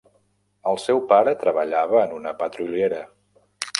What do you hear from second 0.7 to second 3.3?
seu pare treballava en una petroliera.